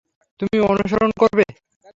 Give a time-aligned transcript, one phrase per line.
[0.39, 1.45] তুমি অনুসরন করবে?